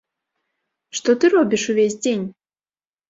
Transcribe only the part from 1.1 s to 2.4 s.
ты робіш ўвесь дзень?